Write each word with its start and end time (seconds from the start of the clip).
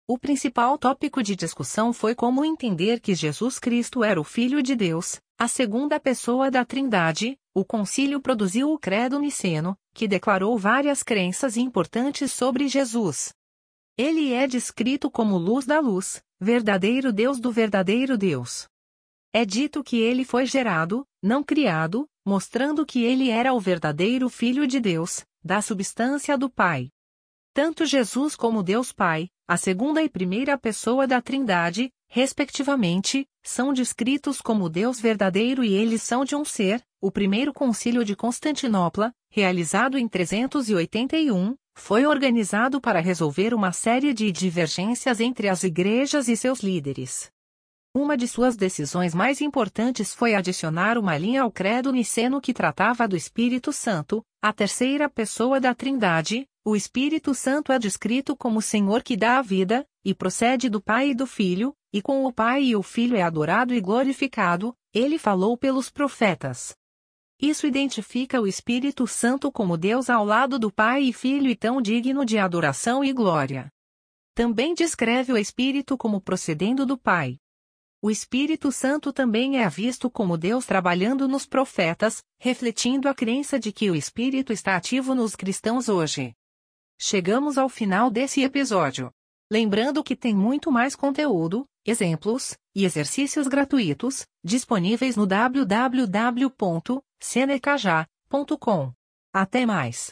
O 0.06 0.18
principal 0.18 0.76
tópico 0.76 1.22
de 1.22 1.34
discussão 1.34 1.94
foi 1.94 2.14
como 2.14 2.44
entender 2.44 3.00
que 3.00 3.14
Jesus 3.14 3.58
Cristo 3.58 4.04
era 4.04 4.20
o 4.20 4.24
Filho 4.24 4.62
de 4.62 4.76
Deus, 4.76 5.18
a 5.38 5.48
segunda 5.48 5.98
pessoa 5.98 6.50
da 6.50 6.62
Trindade, 6.62 7.38
o 7.54 7.64
concílio 7.64 8.20
produziu 8.20 8.70
o 8.70 8.78
Credo 8.78 9.18
Niceno, 9.18 9.74
que 9.94 10.06
declarou 10.06 10.58
várias 10.58 11.02
crenças 11.02 11.56
importantes 11.56 12.30
sobre 12.32 12.68
Jesus. 12.68 13.32
Ele 14.02 14.32
é 14.32 14.46
descrito 14.46 15.10
como 15.10 15.36
luz 15.36 15.66
da 15.66 15.78
luz, 15.78 16.22
verdadeiro 16.40 17.12
Deus 17.12 17.38
do 17.38 17.52
verdadeiro 17.52 18.16
Deus. 18.16 18.66
É 19.30 19.44
dito 19.44 19.84
que 19.84 20.00
ele 20.00 20.24
foi 20.24 20.46
gerado, 20.46 21.06
não 21.22 21.44
criado, 21.44 22.08
mostrando 22.24 22.86
que 22.86 23.04
ele 23.04 23.28
era 23.28 23.52
o 23.52 23.60
verdadeiro 23.60 24.30
Filho 24.30 24.66
de 24.66 24.80
Deus, 24.80 25.22
da 25.44 25.60
substância 25.60 26.38
do 26.38 26.48
Pai. 26.48 26.88
Tanto 27.52 27.84
Jesus 27.84 28.34
como 28.34 28.62
Deus 28.62 28.90
Pai, 28.90 29.28
a 29.46 29.58
segunda 29.58 30.02
e 30.02 30.08
primeira 30.08 30.56
pessoa 30.56 31.06
da 31.06 31.20
Trindade, 31.20 31.92
respectivamente, 32.08 33.28
são 33.42 33.70
descritos 33.70 34.40
como 34.40 34.70
Deus 34.70 34.98
verdadeiro 34.98 35.62
e 35.62 35.74
eles 35.74 36.02
são 36.02 36.24
de 36.24 36.34
um 36.34 36.42
ser. 36.42 36.82
O 37.02 37.10
primeiro 37.10 37.52
concílio 37.52 38.02
de 38.02 38.16
Constantinopla, 38.16 39.12
realizado 39.30 39.98
em 39.98 40.08
381, 40.08 41.54
foi 41.80 42.06
organizado 42.06 42.80
para 42.80 43.00
resolver 43.00 43.52
uma 43.54 43.72
série 43.72 44.12
de 44.12 44.30
divergências 44.30 45.18
entre 45.18 45.48
as 45.48 45.64
igrejas 45.64 46.28
e 46.28 46.36
seus 46.36 46.60
líderes. 46.60 47.32
Uma 47.92 48.16
de 48.16 48.28
suas 48.28 48.54
decisões 48.54 49.14
mais 49.14 49.40
importantes 49.40 50.14
foi 50.14 50.34
adicionar 50.34 50.96
uma 50.96 51.18
linha 51.18 51.42
ao 51.42 51.50
credo 51.50 51.90
niceno 51.90 52.40
que 52.40 52.52
tratava 52.52 53.08
do 53.08 53.16
Espírito 53.16 53.72
Santo, 53.72 54.22
a 54.40 54.52
terceira 54.52 55.08
pessoa 55.08 55.58
da 55.58 55.74
Trindade. 55.74 56.46
O 56.64 56.76
Espírito 56.76 57.34
Santo 57.34 57.72
é 57.72 57.78
descrito 57.78 58.36
como 58.36 58.62
Senhor 58.62 59.02
que 59.02 59.16
dá 59.16 59.38
a 59.38 59.42
vida, 59.42 59.84
e 60.04 60.14
procede 60.14 60.68
do 60.68 60.80
Pai 60.80 61.10
e 61.10 61.14
do 61.14 61.26
Filho, 61.26 61.74
e 61.92 62.00
com 62.00 62.24
o 62.24 62.32
Pai 62.32 62.62
e 62.62 62.76
o 62.76 62.82
Filho 62.82 63.16
é 63.16 63.22
adorado 63.22 63.74
e 63.74 63.80
glorificado, 63.80 64.76
ele 64.94 65.18
falou 65.18 65.56
pelos 65.56 65.90
profetas. 65.90 66.76
Isso 67.40 67.66
identifica 67.66 68.38
o 68.38 68.46
Espírito 68.46 69.06
Santo 69.06 69.50
como 69.50 69.78
Deus 69.78 70.10
ao 70.10 70.24
lado 70.24 70.58
do 70.58 70.70
Pai 70.70 71.04
e 71.04 71.12
Filho 71.12 71.48
e 71.48 71.56
tão 71.56 71.80
digno 71.80 72.22
de 72.24 72.36
adoração 72.36 73.02
e 73.02 73.14
glória. 73.14 73.72
Também 74.34 74.74
descreve 74.74 75.32
o 75.32 75.38
Espírito 75.38 75.96
como 75.96 76.20
procedendo 76.20 76.84
do 76.84 76.98
Pai. 76.98 77.38
O 78.02 78.10
Espírito 78.10 78.70
Santo 78.70 79.12
também 79.12 79.58
é 79.58 79.68
visto 79.68 80.10
como 80.10 80.36
Deus 80.36 80.66
trabalhando 80.66 81.26
nos 81.26 81.46
profetas, 81.46 82.22
refletindo 82.38 83.08
a 83.08 83.14
crença 83.14 83.58
de 83.58 83.72
que 83.72 83.90
o 83.90 83.94
Espírito 83.94 84.52
está 84.52 84.76
ativo 84.76 85.14
nos 85.14 85.34
cristãos 85.34 85.88
hoje. 85.88 86.34
Chegamos 86.98 87.56
ao 87.56 87.70
final 87.70 88.10
desse 88.10 88.42
episódio. 88.42 89.10
Lembrando 89.50 90.04
que 90.04 90.14
tem 90.14 90.34
muito 90.34 90.70
mais 90.70 90.94
conteúdo, 90.94 91.66
exemplos 91.86 92.56
e 92.74 92.84
exercícios 92.84 93.48
gratuitos 93.48 94.26
disponíveis 94.44 95.16
no 95.16 95.26
www.senecaja.com. 97.20 98.92
Até 99.32 99.66
mais! 99.66 100.08